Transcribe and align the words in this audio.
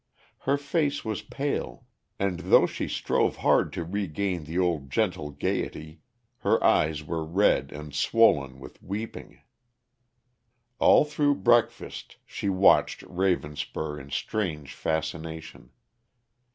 Her 0.49 0.57
face 0.57 1.05
was 1.05 1.21
pale, 1.21 1.85
and, 2.17 2.39
though 2.39 2.65
she 2.65 2.87
strove 2.87 3.35
hard 3.35 3.71
to 3.73 3.83
regain 3.83 4.45
the 4.45 4.57
old 4.57 4.89
gentle 4.89 5.29
gaiety, 5.29 6.01
her 6.39 6.57
eyes 6.63 7.03
were 7.03 7.23
red 7.23 7.71
and 7.71 7.93
swollen 7.93 8.59
with 8.59 8.81
weeping. 8.81 9.43
All 10.79 11.05
through 11.05 11.35
breakfast 11.35 12.17
she 12.25 12.49
watched 12.49 13.03
Ravenspur 13.03 13.99
in 13.99 14.09
strange 14.09 14.73
fascination. 14.73 15.69